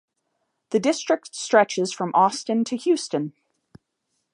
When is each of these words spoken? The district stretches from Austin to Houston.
The 0.71 0.79
district 0.79 1.35
stretches 1.35 1.93
from 1.93 2.09
Austin 2.15 2.63
to 2.63 2.75
Houston. 2.75 3.33